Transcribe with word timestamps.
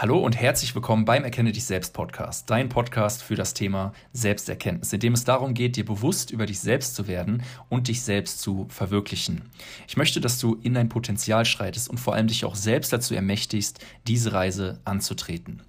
Hallo 0.00 0.16
und 0.18 0.34
herzlich 0.34 0.74
willkommen 0.74 1.04
beim 1.04 1.24
Erkenne 1.24 1.52
dich 1.52 1.64
selbst 1.64 1.92
Podcast, 1.92 2.48
dein 2.48 2.70
Podcast 2.70 3.22
für 3.22 3.34
das 3.34 3.52
Thema 3.52 3.92
Selbsterkenntnis, 4.14 4.94
in 4.94 5.00
dem 5.00 5.12
es 5.12 5.24
darum 5.24 5.52
geht, 5.52 5.76
dir 5.76 5.84
bewusst 5.84 6.30
über 6.30 6.46
dich 6.46 6.58
selbst 6.58 6.94
zu 6.94 7.06
werden 7.06 7.42
und 7.68 7.88
dich 7.88 8.00
selbst 8.00 8.40
zu 8.40 8.64
verwirklichen. 8.70 9.42
Ich 9.86 9.98
möchte, 9.98 10.22
dass 10.22 10.38
du 10.38 10.56
in 10.62 10.72
dein 10.72 10.88
Potenzial 10.88 11.44
schreitest 11.44 11.90
und 11.90 12.00
vor 12.00 12.14
allem 12.14 12.28
dich 12.28 12.46
auch 12.46 12.54
selbst 12.54 12.94
dazu 12.94 13.14
ermächtigst, 13.14 13.84
diese 14.06 14.32
Reise 14.32 14.80
anzutreten. 14.86 15.60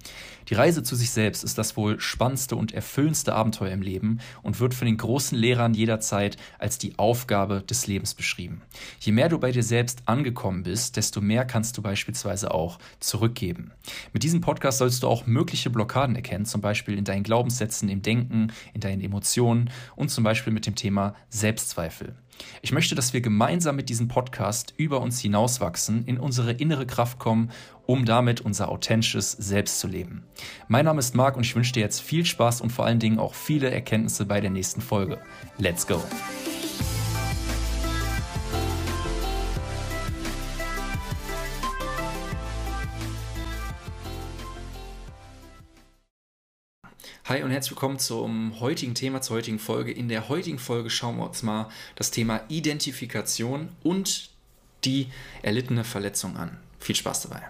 Die 0.48 0.54
Reise 0.54 0.82
zu 0.82 0.96
sich 0.96 1.10
selbst 1.10 1.44
ist 1.44 1.56
das 1.58 1.76
wohl 1.76 2.00
spannendste 2.00 2.56
und 2.56 2.72
erfüllendste 2.72 3.34
Abenteuer 3.34 3.70
im 3.70 3.82
Leben 3.82 4.18
und 4.42 4.60
wird 4.60 4.74
von 4.74 4.86
den 4.86 4.96
großen 4.96 5.38
Lehrern 5.38 5.74
jederzeit 5.74 6.36
als 6.58 6.78
die 6.78 6.98
Aufgabe 6.98 7.62
des 7.62 7.86
Lebens 7.86 8.14
beschrieben. 8.14 8.62
Je 9.00 9.12
mehr 9.12 9.28
du 9.28 9.38
bei 9.38 9.52
dir 9.52 9.62
selbst 9.62 10.02
angekommen 10.06 10.64
bist, 10.64 10.96
desto 10.96 11.20
mehr 11.20 11.44
kannst 11.44 11.78
du 11.78 11.82
beispielsweise 11.82 12.52
auch 12.52 12.78
zurückgeben. 12.98 13.72
Mit 14.12 14.21
diesem 14.22 14.40
Podcast 14.40 14.78
sollst 14.78 15.02
du 15.02 15.08
auch 15.08 15.26
mögliche 15.26 15.68
Blockaden 15.68 16.16
erkennen, 16.16 16.46
zum 16.46 16.60
Beispiel 16.60 16.96
in 16.96 17.04
deinen 17.04 17.24
Glaubenssätzen, 17.24 17.88
im 17.88 18.02
Denken, 18.02 18.52
in 18.72 18.80
deinen 18.80 19.02
Emotionen 19.02 19.70
und 19.96 20.10
zum 20.10 20.24
Beispiel 20.24 20.52
mit 20.52 20.64
dem 20.64 20.74
Thema 20.74 21.14
Selbstzweifel. 21.28 22.14
Ich 22.62 22.72
möchte, 22.72 22.94
dass 22.94 23.12
wir 23.12 23.20
gemeinsam 23.20 23.76
mit 23.76 23.88
diesem 23.88 24.08
Podcast 24.08 24.74
über 24.76 25.00
uns 25.00 25.20
hinauswachsen, 25.20 26.04
in 26.06 26.18
unsere 26.18 26.52
innere 26.52 26.86
Kraft 26.86 27.18
kommen, 27.18 27.50
um 27.86 28.04
damit 28.04 28.40
unser 28.40 28.68
authentisches 28.68 29.32
Selbst 29.32 29.80
zu 29.80 29.88
leben. 29.88 30.24
Mein 30.68 30.84
Name 30.84 31.00
ist 31.00 31.14
Marc 31.14 31.36
und 31.36 31.44
ich 31.44 31.54
wünsche 31.54 31.72
dir 31.72 31.80
jetzt 31.80 32.00
viel 32.00 32.24
Spaß 32.24 32.60
und 32.60 32.70
vor 32.70 32.86
allen 32.86 33.00
Dingen 33.00 33.18
auch 33.18 33.34
viele 33.34 33.70
Erkenntnisse 33.70 34.24
bei 34.24 34.40
der 34.40 34.50
nächsten 34.50 34.80
Folge. 34.80 35.18
Let's 35.58 35.86
go! 35.86 36.00
Hi 47.26 47.40
und 47.44 47.52
herzlich 47.52 47.70
willkommen 47.70 48.00
zum 48.00 48.58
heutigen 48.58 48.96
Thema, 48.96 49.22
zur 49.22 49.36
heutigen 49.36 49.60
Folge. 49.60 49.92
In 49.92 50.08
der 50.08 50.28
heutigen 50.28 50.58
Folge 50.58 50.90
schauen 50.90 51.18
wir 51.18 51.24
uns 51.24 51.44
mal 51.44 51.68
das 51.94 52.10
Thema 52.10 52.40
Identifikation 52.48 53.68
und 53.84 54.30
die 54.84 55.06
erlittene 55.40 55.84
Verletzung 55.84 56.36
an. 56.36 56.58
Viel 56.80 56.96
Spaß 56.96 57.28
dabei. 57.28 57.42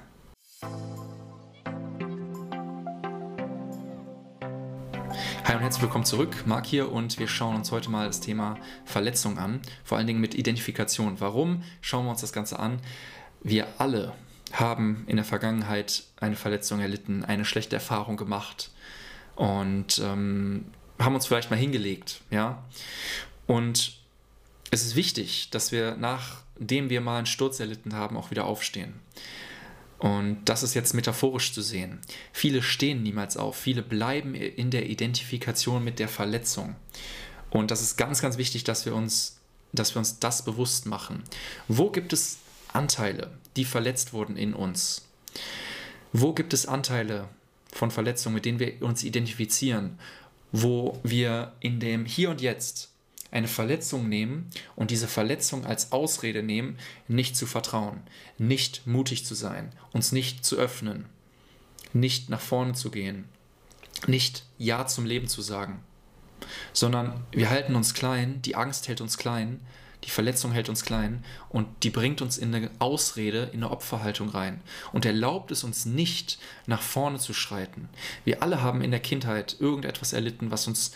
Hi 5.44 5.56
und 5.56 5.62
herzlich 5.62 5.83
willkommen 5.83 6.05
zurück. 6.05 6.44
Marc 6.44 6.66
hier 6.66 6.92
und 6.92 7.18
wir 7.18 7.27
schauen 7.27 7.56
uns 7.56 7.72
heute 7.72 7.89
mal 7.89 8.06
das 8.06 8.20
Thema 8.20 8.58
Verletzung 8.84 9.39
an, 9.39 9.62
vor 9.84 9.96
allen 9.96 10.06
Dingen 10.06 10.20
mit 10.20 10.34
Identifikation. 10.34 11.18
Warum 11.18 11.62
schauen 11.80 12.05
wir 12.05 12.11
uns 12.11 12.20
das 12.20 12.34
Ganze 12.34 12.58
an? 12.58 12.78
Wir 13.41 13.66
alle 13.78 14.12
haben 14.52 15.05
in 15.06 15.16
der 15.16 15.24
Vergangenheit 15.24 16.05
eine 16.20 16.36
Verletzung 16.36 16.80
erlitten, 16.80 17.24
eine 17.24 17.46
schlechte 17.46 17.77
Erfahrung 17.77 18.18
gemacht, 18.18 18.70
und 19.36 19.98
ähm, 20.02 20.66
haben 20.98 21.14
uns 21.14 21.27
vielleicht 21.27 21.50
mal 21.50 21.56
hingelegt, 21.56 22.20
ja. 22.30 22.64
Und 23.47 23.98
es 24.70 24.84
ist 24.84 24.97
wichtig, 24.97 25.48
dass 25.50 25.72
wir 25.72 25.97
nachdem 25.97 26.91
wir 26.91 27.00
mal 27.00 27.19
einen 27.19 27.27
Sturz 27.27 27.61
erlitten 27.61 27.94
haben, 27.94 28.16
auch 28.16 28.30
wieder 28.30 28.47
aufstehen. 28.47 28.94
Und 29.98 30.47
das 30.47 30.64
ist 30.64 30.74
jetzt 30.74 30.94
metaphorisch 30.94 31.52
zu 31.52 31.62
sehen. 31.62 32.00
Viele 32.33 32.61
stehen 32.61 33.05
niemals 33.05 33.36
auf, 33.36 33.56
viele 33.56 33.83
bleiben 33.83 34.34
in 34.34 34.70
der 34.70 34.89
Identifikation 34.89 35.84
mit 35.84 36.00
der 36.00 36.08
Verletzung. 36.08 36.74
Und 37.50 37.70
das 37.70 37.83
ist 37.83 37.96
ganz, 37.96 38.20
ganz 38.20 38.36
wichtig, 38.39 38.64
dass 38.64 38.84
wir 38.84 38.96
uns, 38.96 39.39
dass 39.72 39.94
wir 39.94 40.00
uns 40.00 40.19
das 40.19 40.44
bewusst 40.44 40.86
machen. 40.86 41.22
Wo 41.69 41.91
gibt 41.91 42.12
es 42.12 42.39
Anteile, 42.72 43.30
die 43.55 43.64
verletzt 43.64 44.12
wurden 44.12 44.36
in 44.36 44.55
uns? 44.55 45.06
Wo 46.12 46.33
gibt 46.33 46.52
es 46.52 46.67
Anteile, 46.67 47.28
von 47.72 47.90
Verletzungen, 47.90 48.34
mit 48.34 48.44
denen 48.44 48.58
wir 48.58 48.82
uns 48.82 49.02
identifizieren, 49.02 49.98
wo 50.52 51.00
wir 51.02 51.52
in 51.60 51.80
dem 51.80 52.04
Hier 52.04 52.30
und 52.30 52.40
Jetzt 52.40 52.92
eine 53.30 53.48
Verletzung 53.48 54.08
nehmen 54.08 54.50
und 54.77 54.90
diese 54.90 55.08
Verletzung 55.08 55.64
als 55.64 55.90
Ausrede 55.90 56.42
nehmen, 56.42 56.78
nicht 57.08 57.34
zu 57.34 57.46
vertrauen, 57.46 58.02
nicht 58.38 58.86
mutig 58.86 59.24
zu 59.24 59.34
sein, 59.34 59.72
uns 59.92 60.12
nicht 60.12 60.44
zu 60.44 60.56
öffnen, 60.56 61.06
nicht 61.94 62.28
nach 62.28 62.40
vorne 62.40 62.74
zu 62.74 62.90
gehen, 62.90 63.24
nicht 64.06 64.44
Ja 64.58 64.86
zum 64.86 65.06
Leben 65.06 65.28
zu 65.28 65.40
sagen, 65.40 65.82
sondern 66.74 67.24
wir 67.32 67.48
halten 67.48 67.74
uns 67.74 67.94
klein, 67.94 68.42
die 68.42 68.55
Angst 68.55 68.88
hält 68.88 69.00
uns 69.00 69.16
klein, 69.16 69.61
die 70.05 70.11
Verletzung 70.11 70.52
hält 70.52 70.68
uns 70.68 70.85
klein 70.85 71.24
und 71.48 71.68
die 71.85 71.90
bringt 71.90 72.23
uns 72.23 72.39
in 72.39 72.55
eine 72.55 72.70
Ausrede, 72.79 73.51
in 73.52 73.63
eine 73.63 73.70
Opferhaltung 73.70 74.29
rein 74.29 74.61
und 74.92 75.05
erlaubt 75.05 75.51
es 75.51 75.64
uns 75.64 75.86
nicht, 75.86 76.39
nach 76.67 76.83
vorne 76.83 77.18
zu 77.18 77.35
schreiten. 77.35 77.89
Wir 78.24 78.42
alle 78.42 78.62
haben 78.62 78.83
in 78.83 78.91
der 78.91 79.01
Kindheit 79.01 79.57
irgendetwas 79.61 80.12
erlitten, 80.12 80.51
was 80.51 80.67
uns 80.67 80.92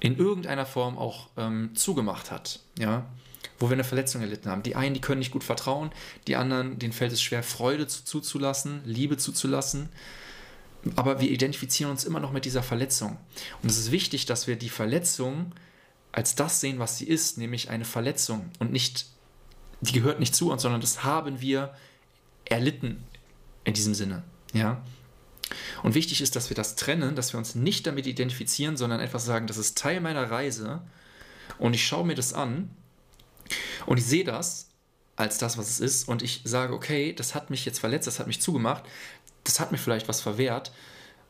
in 0.00 0.16
irgendeiner 0.16 0.66
Form 0.66 0.96
auch 0.96 1.28
ähm, 1.36 1.70
zugemacht 1.74 2.30
hat, 2.30 2.60
ja, 2.78 3.06
wo 3.58 3.68
wir 3.68 3.74
eine 3.74 3.84
Verletzung 3.84 4.22
erlitten 4.22 4.48
haben. 4.48 4.62
Die 4.62 4.76
einen, 4.76 4.94
die 4.94 5.00
können 5.00 5.18
nicht 5.18 5.32
gut 5.32 5.42
vertrauen, 5.42 5.90
die 6.28 6.36
anderen, 6.36 6.78
denen 6.78 6.92
fällt 6.92 7.12
es 7.12 7.20
schwer, 7.20 7.42
Freude 7.42 7.88
zu, 7.88 8.04
zuzulassen, 8.04 8.82
Liebe 8.84 9.16
zuzulassen. 9.16 9.88
Aber 10.94 11.20
wir 11.20 11.28
identifizieren 11.28 11.90
uns 11.90 12.04
immer 12.04 12.20
noch 12.20 12.30
mit 12.30 12.44
dieser 12.44 12.62
Verletzung. 12.62 13.16
Und 13.62 13.70
es 13.70 13.78
ist 13.78 13.90
wichtig, 13.90 14.26
dass 14.26 14.46
wir 14.46 14.54
die 14.54 14.68
Verletzung 14.68 15.52
als 16.18 16.34
das 16.34 16.60
sehen, 16.60 16.80
was 16.80 16.98
sie 16.98 17.06
ist, 17.06 17.38
nämlich 17.38 17.70
eine 17.70 17.84
Verletzung 17.84 18.50
und 18.58 18.72
nicht, 18.72 19.06
die 19.80 19.92
gehört 19.92 20.18
nicht 20.18 20.34
zu 20.34 20.50
uns, 20.50 20.62
sondern 20.62 20.80
das 20.80 21.04
haben 21.04 21.40
wir 21.40 21.72
erlitten 22.44 23.04
in 23.62 23.72
diesem 23.72 23.94
Sinne. 23.94 24.24
Ja. 24.52 24.82
Und 25.84 25.94
wichtig 25.94 26.20
ist, 26.20 26.34
dass 26.34 26.50
wir 26.50 26.56
das 26.56 26.74
trennen, 26.74 27.14
dass 27.14 27.32
wir 27.32 27.38
uns 27.38 27.54
nicht 27.54 27.86
damit 27.86 28.08
identifizieren, 28.08 28.76
sondern 28.76 28.98
einfach 28.98 29.20
sagen, 29.20 29.46
das 29.46 29.58
ist 29.58 29.78
Teil 29.78 30.00
meiner 30.00 30.28
Reise 30.28 30.82
und 31.56 31.74
ich 31.74 31.86
schaue 31.86 32.04
mir 32.04 32.16
das 32.16 32.34
an 32.34 32.68
und 33.86 33.98
ich 33.98 34.04
sehe 34.04 34.24
das 34.24 34.70
als 35.14 35.38
das, 35.38 35.56
was 35.56 35.70
es 35.70 35.78
ist 35.78 36.08
und 36.08 36.22
ich 36.22 36.40
sage, 36.42 36.74
okay, 36.74 37.12
das 37.12 37.36
hat 37.36 37.48
mich 37.48 37.64
jetzt 37.64 37.78
verletzt, 37.78 38.08
das 38.08 38.18
hat 38.18 38.26
mich 38.26 38.40
zugemacht, 38.40 38.82
das 39.44 39.60
hat 39.60 39.70
mir 39.70 39.78
vielleicht 39.78 40.08
was 40.08 40.20
verwehrt, 40.20 40.72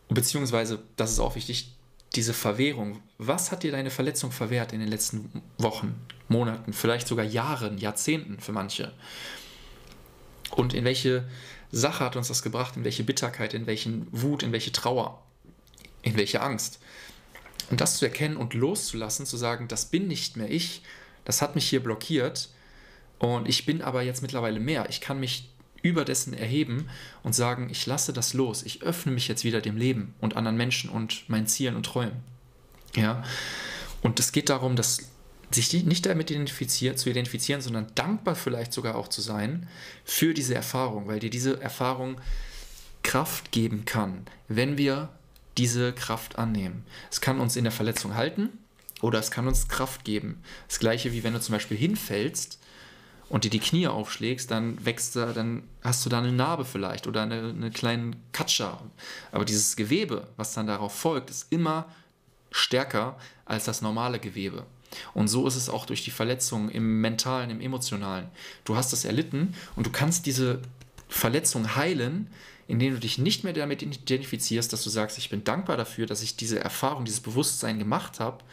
beziehungsweise, 0.09 0.83
das 0.97 1.13
ist 1.13 1.21
auch 1.21 1.35
wichtig, 1.35 1.75
diese 2.15 2.35
Verwehrung, 2.35 3.01
was 3.19 3.51
hat 3.51 3.63
dir 3.63 3.73
deine 3.73 3.91
Verletzung 3.91 4.33
verwehrt 4.33 4.73
in 4.73 4.81
den 4.81 4.89
letzten 4.89 5.43
Wochen, 5.59 5.95
Monaten, 6.29 6.73
vielleicht 6.73 7.09
sogar 7.09 7.25
Jahren, 7.25 7.79
Jahrzehnten 7.79 8.41
für 8.41 8.53
manche? 8.53 8.93
Und 10.51 10.75
in 10.75 10.85
welche 10.85 11.29
Sache 11.71 12.05
hat 12.05 12.17
uns 12.17 12.29
das 12.29 12.43
gebracht, 12.43 12.77
in 12.77 12.85
welche 12.85 13.05
Bitterkeit, 13.05 13.55
in 13.55 13.67
welchen 13.67 14.09
Wut, 14.11 14.43
in 14.43 14.53
welche 14.53 14.73
Trauer, 14.73 15.23
in 16.03 16.17
welche 16.17 16.41
Angst? 16.41 16.81
Und 17.71 17.81
das 17.81 17.99
zu 17.99 18.07
erkennen 18.07 18.37
und 18.37 18.55
loszulassen, 18.55 19.27
zu 19.27 19.37
sagen, 19.37 19.69
das 19.69 19.87
bin 19.87 20.09
nicht 20.09 20.37
mehr 20.37 20.51
ich, 20.51 20.83
das 21.25 21.43
hat 21.43 21.55
mich 21.55 21.69
hier 21.69 21.83
blockiert 21.83 22.49
und 23.19 23.49
ich 23.49 23.67
bin 23.67 23.83
aber 23.83 24.03
jetzt 24.03 24.23
mittlerweile 24.23 24.61
mehr. 24.61 24.89
Ich 24.89 25.03
kann 25.03 25.21
mich 25.21 25.51
über 25.83 26.05
dessen 26.05 26.35
erheben 26.35 26.89
und 27.23 27.35
sagen, 27.35 27.69
ich 27.71 27.87
lasse 27.87 28.13
das 28.13 28.35
los, 28.35 28.63
ich 28.63 28.83
öffne 28.83 29.13
mich 29.13 29.29
jetzt 29.29 29.45
wieder 29.45 29.61
dem 29.61 29.77
Leben 29.77 30.15
und 30.21 30.37
anderen 30.37 30.57
Menschen 30.57 30.91
und 30.91 31.29
meinen 31.29 31.47
Zielen 31.47 31.77
und 31.77 31.87
Träumen. 31.87 32.23
Ja? 32.95 33.23
Und 34.03 34.19
es 34.21 34.33
geht 34.33 34.49
darum, 34.49 34.77
dass 34.77 34.99
sich 35.51 35.73
nicht 35.85 36.07
damit 36.07 36.31
identifiziert, 36.31 36.99
zu 36.99 37.09
identifizieren, 37.09 37.63
sondern 37.63 37.87
dankbar 37.95 38.35
vielleicht 38.35 38.73
sogar 38.73 38.97
auch 38.97 39.09
zu 39.09 39.21
sein 39.21 39.69
für 40.05 40.35
diese 40.35 40.55
Erfahrung, 40.55 41.07
weil 41.07 41.21
dir 41.21 41.31
diese 41.31 41.61
Erfahrung 41.61 42.21
Kraft 43.03 43.53
geben 43.53 43.85
kann, 43.85 44.27
wenn 44.49 44.77
wir 44.77 45.09
diese 45.57 45.93
Kraft 45.93 46.39
annehmen. 46.39 46.85
Es 47.11 47.21
kann 47.21 47.41
uns 47.41 47.57
in 47.57 47.65
der 47.65 47.73
Verletzung 47.73 48.15
halten 48.15 48.51
oder 49.01 49.19
es 49.19 49.31
kann 49.31 49.49
uns 49.49 49.69
Kraft 49.69 50.05
geben. 50.05 50.43
Das 50.69 50.79
gleiche 50.79 51.13
wie 51.13 51.25
wenn 51.25 51.33
du 51.33 51.41
zum 51.41 51.55
Beispiel 51.55 51.77
hinfällst 51.77 52.59
und 53.29 53.45
dir 53.45 53.51
die 53.51 53.61
Knie 53.61 53.87
aufschlägst, 53.87 54.51
dann 54.51 54.85
wächst 54.85 55.17
da, 55.17 55.33
dann 55.33 55.63
hast 55.83 56.05
du 56.05 56.11
da 56.11 56.19
eine 56.19 56.33
Narbe 56.33 56.65
vielleicht 56.65 57.07
oder 57.07 57.23
eine, 57.23 57.51
eine 57.51 57.71
kleine 57.71 58.13
Katscha. 58.33 58.81
Aber 59.33 59.45
dieses 59.45 59.77
Gewebe, 59.77 60.29
was 60.37 60.55
dann 60.55 60.67
darauf 60.67 60.95
folgt, 60.95 61.31
ist 61.31 61.47
immer 61.51 61.87
stärker 62.51 63.19
als 63.45 63.65
das 63.65 63.83
normale 63.83 64.19
Gewebe. 64.19 64.65
Und 65.13 65.29
so 65.29 65.47
ist 65.47 65.57
es 65.57 65.69
auch 65.69 65.85
durch 65.85 66.05
die 66.05 66.11
Verletzung 66.11 66.71
im 66.71 67.03
mentalen, 67.03 67.51
im 67.51 67.61
emotionalen. 67.61 68.29
Du 68.65 68.77
hast 68.77 68.93
das 68.93 69.05
erlitten 69.05 69.55
und 69.77 69.87
du 69.87 69.91
kannst 69.91 70.25
diese 70.25 70.61
Verletzung 71.09 71.77
heilen, 71.77 72.29
indem 72.67 72.95
du 72.95 73.01
dich 73.01 73.19
nicht 73.19 73.45
mehr 73.45 73.53
damit 73.53 73.83
identifizierst, 73.83 74.73
dass 74.73 74.85
du 74.85 74.91
sagst, 74.91 75.19
ich 75.19 75.31
bin 75.31 75.45
dankbar 75.45 75.77
dafür, 75.77 76.07
dass 76.07 76.23
ich 76.23 76.37
diese 76.37 76.61
Erfahrung, 76.61 77.05
dieses 77.05 77.21
Bewusstsein 77.21 77.79
gemacht 77.79 78.21
habe 78.21 78.45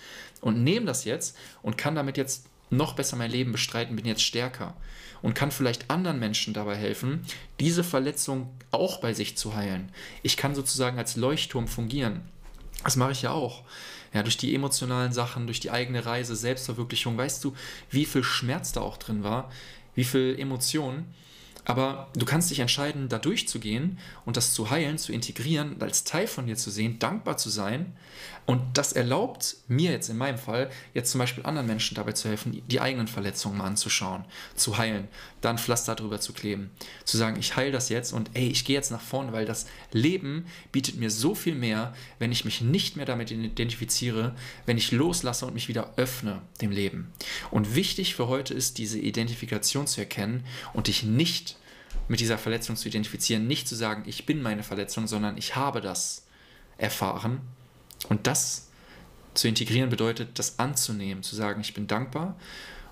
und 0.41 0.63
nehme 0.63 0.85
das 0.85 1.05
jetzt 1.05 1.38
und 1.61 1.77
kann 1.77 1.95
damit 1.95 2.17
jetzt 2.17 2.45
noch 2.75 2.94
besser 2.94 3.16
mein 3.16 3.31
Leben 3.31 3.51
bestreiten, 3.51 3.95
bin 3.95 4.06
jetzt 4.06 4.24
stärker 4.24 4.75
und 5.22 5.33
kann 5.33 5.51
vielleicht 5.51 5.89
anderen 5.89 6.19
Menschen 6.19 6.54
dabei 6.54 6.75
helfen, 6.75 7.25
diese 7.60 7.83
Verletzung 7.83 8.50
auch 8.72 8.98
bei 8.98 9.13
sich 9.13 9.38
zu 9.38 9.56
heilen. 9.56 9.92
Ich 10.24 10.38
kann 10.38 10.56
sozusagen 10.56 10.98
als 10.98 11.16
Leuchtturm 11.16 11.68
fungieren. 11.68 12.22
Das 12.83 12.95
mache 12.95 13.13
ich 13.13 13.24
ja 13.24 13.31
auch. 13.31 13.63
Ja, 14.13 14.24
durch 14.24 14.38
die 14.38 14.54
emotionalen 14.56 15.12
Sachen, 15.12 15.48
durch 15.48 15.60
die 15.60 15.72
eigene 15.72 16.06
Reise, 16.06 16.36
Selbstverwirklichung, 16.36 17.18
weißt 17.18 17.44
du, 17.44 17.54
wie 17.89 18.06
viel 18.06 18.24
Schmerz 18.24 18.72
da 18.72 18.81
auch 18.81 18.98
drin 18.98 19.24
war, 19.24 19.51
wie 19.95 20.04
viel 20.04 20.36
Emotionen. 20.39 21.13
Aber 21.65 22.09
du 22.15 22.25
kannst 22.25 22.51
dich 22.51 22.59
entscheiden, 22.59 23.09
da 23.09 23.17
durchzugehen 23.17 23.97
und 24.25 24.38
das 24.38 24.53
zu 24.53 24.69
heilen, 24.69 24.97
zu 24.97 25.12
integrieren, 25.12 25.81
als 25.81 26.03
Teil 26.03 26.27
von 26.27 26.45
dir 26.45 26.56
zu 26.56 26.69
sehen, 26.69 27.00
dankbar 27.00 27.38
zu 27.38 27.50
sein. 27.50 27.94
Und 28.45 28.62
das 28.77 28.94
erlaubt 28.94 29.57
mir 29.67 29.91
jetzt 29.91 30.09
in 30.09 30.17
meinem 30.17 30.38
Fall, 30.38 30.69
jetzt 30.94 31.12
zum 31.12 31.19
Beispiel 31.19 31.44
anderen 31.45 31.65
Menschen 31.65 31.95
dabei 31.95 32.12
zu 32.12 32.29
helfen, 32.29 32.62
die 32.67 32.79
eigenen 32.79 33.07
Verletzungen 33.07 33.57
mal 33.57 33.65
anzuschauen, 33.65 34.23
zu 34.56 34.77
heilen, 34.77 35.07
dann 35.41 35.57
Pflaster 35.57 35.95
drüber 35.95 36.19
zu 36.19 36.31
kleben, 36.31 36.69
zu 37.06 37.17
sagen, 37.17 37.38
ich 37.39 37.56
heile 37.56 37.71
das 37.71 37.89
jetzt 37.89 38.13
und 38.13 38.29
ey, 38.35 38.47
ich 38.47 38.63
gehe 38.63 38.75
jetzt 38.75 38.91
nach 38.91 39.01
vorne, 39.01 39.33
weil 39.33 39.45
das 39.45 39.65
Leben 39.91 40.45
bietet 40.71 40.97
mir 40.97 41.09
so 41.09 41.33
viel 41.33 41.56
mehr, 41.56 41.95
wenn 42.19 42.31
ich 42.31 42.45
mich 42.45 42.62
nicht 42.62 42.97
mehr 42.97 43.07
damit 43.07 43.31
identifiziere, 43.31 44.35
wenn 44.67 44.77
ich 44.77 44.91
loslasse 44.91 45.47
und 45.47 45.56
mich 45.56 45.67
wieder 45.67 45.94
öffne 45.97 46.44
dem 46.62 46.69
Leben. 46.69 47.12
Und 47.50 47.73
wichtig 47.73 48.13
für 48.13 48.27
heute 48.27 48.53
ist, 48.53 48.77
diese 48.77 49.00
Identifikation 49.00 49.88
zu 49.88 50.01
erkennen 50.01 50.44
und 50.73 50.85
dich 50.85 51.01
nicht 51.01 51.54
mit 52.07 52.19
dieser 52.19 52.37
Verletzung 52.37 52.75
zu 52.75 52.87
identifizieren, 52.87 53.47
nicht 53.47 53.67
zu 53.67 53.75
sagen, 53.75 54.03
ich 54.05 54.25
bin 54.25 54.41
meine 54.41 54.63
Verletzung, 54.63 55.07
sondern 55.07 55.37
ich 55.37 55.55
habe 55.55 55.81
das 55.81 56.25
erfahren. 56.77 57.41
Und 58.09 58.27
das 58.27 58.67
zu 59.33 59.47
integrieren 59.47 59.89
bedeutet, 59.89 60.37
das 60.39 60.59
anzunehmen, 60.59 61.23
zu 61.23 61.35
sagen, 61.35 61.61
ich 61.61 61.73
bin 61.73 61.87
dankbar 61.87 62.35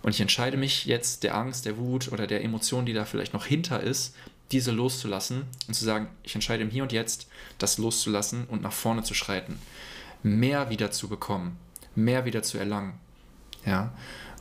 und 0.02 0.12
ich 0.12 0.22
entscheide 0.22 0.58
mich 0.58 0.86
jetzt 0.86 1.24
der 1.24 1.36
Angst, 1.36 1.66
der 1.66 1.78
Wut 1.78 2.12
oder 2.12 2.28
der 2.28 2.44
Emotion, 2.44 2.86
die 2.86 2.94
da 2.94 3.06
vielleicht 3.06 3.34
noch 3.34 3.46
hinter 3.46 3.82
ist, 3.82 4.16
diese 4.52 4.72
loszulassen 4.72 5.44
und 5.68 5.74
zu 5.74 5.86
sagen, 5.86 6.08
ich 6.24 6.36
entscheide 6.36 6.64
im 6.64 6.70
Hier 6.70 6.84
und 6.84 6.92
Jetzt, 6.92 7.28
das 7.58 7.78
loszulassen 7.78 8.46
und 8.46 8.62
nach 8.62 8.74
vorne 8.74 9.04
zu 9.04 9.14
schreiten. 9.14 9.60
Mehr 10.22 10.70
wieder 10.70 10.92
zu 10.92 11.08
bekommen, 11.08 11.58
mehr 11.96 12.26
wieder 12.26 12.44
zu 12.44 12.58
erlangen. 12.58 12.94
Ja? 13.66 13.94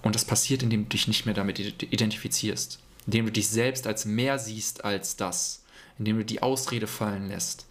Und 0.03 0.15
das 0.15 0.25
passiert, 0.25 0.63
indem 0.63 0.85
du 0.85 0.89
dich 0.91 1.09
nicht 1.09 1.27
mehr 1.27 1.35
damit 1.35 1.59
identifizierst 1.59 2.81
indem 3.07 3.27
du 3.27 3.33
dich 3.33 3.49
selbst 3.49 3.87
als 3.87 4.05
mehr 4.05 4.39
siehst 4.39 4.85
als 4.85 5.17
das, 5.17 5.65
indem 5.99 6.19
du 6.19 6.25
die 6.25 6.43
Ausrede 6.43 6.87
fallen 6.87 7.29
lässt. 7.29 7.67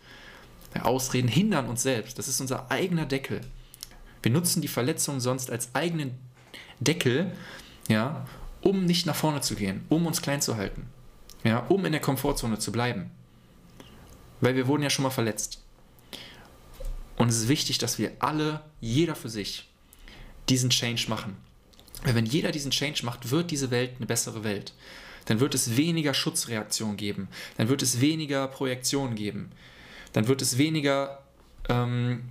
Ausreden 0.81 1.27
hindern 1.27 1.67
uns 1.67 1.83
selbst, 1.83 2.17
das 2.17 2.27
ist 2.27 2.39
unser 2.39 2.71
eigener 2.71 3.05
Deckel. 3.05 3.41
Wir 4.21 4.31
nutzen 4.31 4.61
die 4.61 4.67
Verletzung 4.67 5.19
sonst 5.19 5.51
als 5.51 5.73
eigenen 5.75 6.17
Deckel, 6.79 7.31
ja, 7.87 8.25
um 8.61 8.85
nicht 8.85 9.05
nach 9.05 9.15
vorne 9.15 9.41
zu 9.41 9.55
gehen, 9.55 9.83
um 9.89 10.05
uns 10.05 10.21
klein 10.21 10.41
zu 10.41 10.55
halten, 10.55 10.87
ja, 11.43 11.59
um 11.67 11.85
in 11.85 11.91
der 11.91 12.01
Komfortzone 12.01 12.59
zu 12.59 12.71
bleiben. 12.71 13.11
Weil 14.39 14.55
wir 14.55 14.67
wurden 14.67 14.83
ja 14.83 14.89
schon 14.89 15.03
mal 15.03 15.09
verletzt. 15.09 15.61
Und 17.17 17.29
es 17.29 17.37
ist 17.37 17.47
wichtig, 17.47 17.77
dass 17.77 17.99
wir 17.99 18.13
alle, 18.19 18.61
jeder 18.79 19.15
für 19.15 19.29
sich, 19.29 19.69
diesen 20.49 20.69
Change 20.69 21.05
machen. 21.09 21.35
Weil 22.03 22.15
wenn 22.15 22.25
jeder 22.25 22.51
diesen 22.51 22.71
Change 22.71 23.05
macht, 23.05 23.29
wird 23.29 23.51
diese 23.51 23.69
Welt 23.69 23.91
eine 23.97 24.07
bessere 24.07 24.43
Welt 24.43 24.73
dann 25.25 25.39
wird 25.39 25.55
es 25.55 25.77
weniger 25.77 26.13
Schutzreaktion 26.13 26.97
geben, 26.97 27.27
dann 27.57 27.69
wird 27.69 27.81
es 27.81 28.01
weniger 28.01 28.47
Projektion 28.47 29.15
geben, 29.15 29.51
dann 30.13 30.27
wird 30.27 30.41
es 30.41 30.57
weniger 30.57 31.19
ähm, 31.69 32.23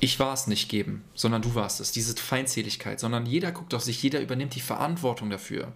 ich 0.00 0.18
war 0.18 0.34
es 0.34 0.46
nicht 0.46 0.68
geben, 0.68 1.04
sondern 1.14 1.42
du 1.42 1.54
warst 1.54 1.80
es, 1.80 1.92
diese 1.92 2.14
Feindseligkeit, 2.16 3.00
sondern 3.00 3.26
jeder 3.26 3.52
guckt 3.52 3.74
auf 3.74 3.82
sich, 3.82 4.02
jeder 4.02 4.20
übernimmt 4.20 4.54
die 4.54 4.60
Verantwortung 4.60 5.30
dafür. 5.30 5.72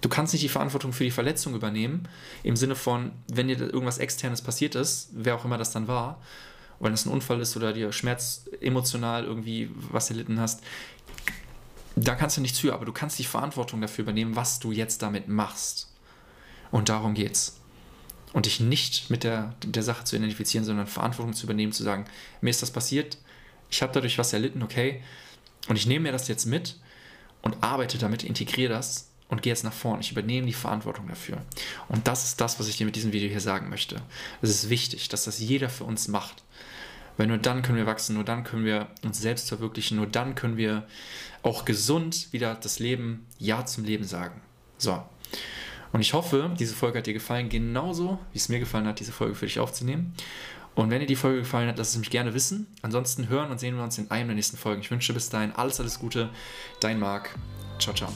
Du 0.00 0.08
kannst 0.08 0.32
nicht 0.32 0.42
die 0.42 0.48
Verantwortung 0.48 0.92
für 0.92 1.04
die 1.04 1.10
Verletzung 1.10 1.54
übernehmen, 1.54 2.08
im 2.42 2.56
Sinne 2.56 2.74
von, 2.74 3.12
wenn 3.28 3.48
dir 3.48 3.58
irgendwas 3.58 3.98
Externes 3.98 4.42
passiert 4.42 4.74
ist, 4.74 5.10
wer 5.12 5.36
auch 5.36 5.44
immer 5.44 5.58
das 5.58 5.70
dann 5.70 5.86
war, 5.86 6.20
wenn 6.80 6.92
es 6.92 7.06
ein 7.06 7.12
Unfall 7.12 7.40
ist 7.40 7.56
oder 7.56 7.72
dir 7.72 7.92
Schmerz 7.92 8.46
emotional 8.60 9.24
irgendwie 9.24 9.70
was 9.90 10.10
erlitten 10.10 10.40
hast, 10.40 10.62
da 11.96 12.14
kannst 12.14 12.36
du 12.36 12.40
nichts 12.40 12.58
für, 12.58 12.74
aber 12.74 12.84
du 12.84 12.92
kannst 12.92 13.18
die 13.18 13.24
Verantwortung 13.24 13.80
dafür 13.80 14.02
übernehmen, 14.02 14.36
was 14.36 14.58
du 14.58 14.72
jetzt 14.72 15.02
damit 15.02 15.28
machst. 15.28 15.92
Und 16.70 16.88
darum 16.88 17.14
geht's. 17.14 17.60
Und 18.32 18.46
dich 18.46 18.58
nicht 18.58 19.10
mit 19.10 19.22
der, 19.22 19.54
der 19.64 19.84
Sache 19.84 20.04
zu 20.04 20.16
identifizieren, 20.16 20.64
sondern 20.64 20.88
Verantwortung 20.88 21.34
zu 21.34 21.44
übernehmen, 21.46 21.72
zu 21.72 21.84
sagen, 21.84 22.04
mir 22.40 22.50
ist 22.50 22.62
das 22.62 22.72
passiert, 22.72 23.18
ich 23.70 23.82
habe 23.82 23.92
dadurch 23.92 24.18
was 24.18 24.32
erlitten, 24.32 24.62
okay, 24.62 25.02
und 25.68 25.76
ich 25.76 25.86
nehme 25.86 26.04
mir 26.04 26.12
das 26.12 26.28
jetzt 26.28 26.46
mit 26.46 26.76
und 27.42 27.62
arbeite 27.62 27.98
damit, 27.98 28.24
integriere 28.24 28.72
das 28.72 29.10
und 29.28 29.42
gehe 29.42 29.52
jetzt 29.52 29.64
nach 29.64 29.72
vorne. 29.72 30.02
Ich 30.02 30.10
übernehme 30.10 30.46
die 30.46 30.52
Verantwortung 30.52 31.08
dafür. 31.08 31.42
Und 31.88 32.06
das 32.06 32.24
ist 32.24 32.40
das, 32.40 32.58
was 32.58 32.68
ich 32.68 32.76
dir 32.76 32.86
mit 32.86 32.96
diesem 32.96 33.12
Video 33.12 33.28
hier 33.28 33.40
sagen 33.40 33.68
möchte. 33.68 34.00
Es 34.42 34.50
ist 34.50 34.68
wichtig, 34.68 35.08
dass 35.08 35.24
das 35.24 35.38
jeder 35.38 35.68
für 35.68 35.84
uns 35.84 36.08
macht. 36.08 36.42
Weil 37.16 37.26
nur 37.28 37.38
dann 37.38 37.62
können 37.62 37.78
wir 37.78 37.86
wachsen, 37.86 38.14
nur 38.14 38.24
dann 38.24 38.44
können 38.44 38.64
wir 38.64 38.88
uns 39.02 39.20
selbst 39.20 39.48
verwirklichen, 39.48 39.96
nur 39.96 40.06
dann 40.06 40.34
können 40.34 40.56
wir 40.56 40.86
auch 41.42 41.64
gesund 41.64 42.32
wieder 42.32 42.54
das 42.54 42.78
Leben 42.78 43.26
Ja 43.38 43.66
zum 43.66 43.84
Leben 43.84 44.04
sagen. 44.04 44.40
So. 44.78 45.02
Und 45.92 46.00
ich 46.00 46.12
hoffe, 46.12 46.50
diese 46.58 46.74
Folge 46.74 46.98
hat 46.98 47.06
dir 47.06 47.12
gefallen, 47.12 47.48
genauso 47.48 48.18
wie 48.32 48.38
es 48.38 48.48
mir 48.48 48.58
gefallen 48.58 48.86
hat, 48.86 48.98
diese 48.98 49.12
Folge 49.12 49.36
für 49.36 49.46
dich 49.46 49.60
aufzunehmen. 49.60 50.14
Und 50.74 50.90
wenn 50.90 50.98
dir 51.00 51.06
die 51.06 51.14
Folge 51.14 51.40
gefallen 51.40 51.68
hat, 51.68 51.78
lass 51.78 51.90
es 51.90 51.98
mich 51.98 52.10
gerne 52.10 52.34
wissen. 52.34 52.66
Ansonsten 52.82 53.28
hören 53.28 53.52
und 53.52 53.60
sehen 53.60 53.76
wir 53.76 53.84
uns 53.84 53.96
in 53.98 54.10
einem 54.10 54.28
der 54.28 54.34
nächsten 54.34 54.56
Folgen. 54.56 54.80
Ich 54.80 54.90
wünsche 54.90 55.12
bis 55.12 55.30
dahin 55.30 55.52
alles, 55.52 55.78
alles 55.78 56.00
Gute. 56.00 56.30
Dein 56.80 56.98
Marc. 56.98 57.36
Ciao, 57.78 57.94
ciao. 57.94 58.12